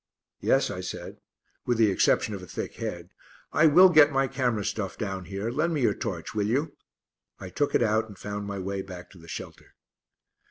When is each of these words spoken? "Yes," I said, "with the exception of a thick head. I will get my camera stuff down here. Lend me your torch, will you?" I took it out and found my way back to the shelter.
"Yes," 0.39 0.71
I 0.71 0.81
said, 0.81 1.17
"with 1.67 1.77
the 1.77 1.91
exception 1.91 2.33
of 2.33 2.41
a 2.41 2.47
thick 2.47 2.77
head. 2.77 3.11
I 3.53 3.67
will 3.67 3.87
get 3.89 4.11
my 4.11 4.27
camera 4.27 4.65
stuff 4.65 4.97
down 4.97 5.25
here. 5.25 5.51
Lend 5.51 5.75
me 5.75 5.81
your 5.83 5.93
torch, 5.93 6.33
will 6.33 6.47
you?" 6.47 6.75
I 7.39 7.49
took 7.49 7.75
it 7.75 7.83
out 7.83 8.07
and 8.07 8.17
found 8.17 8.47
my 8.47 8.57
way 8.57 8.81
back 8.81 9.11
to 9.11 9.19
the 9.19 9.27
shelter. 9.27 9.75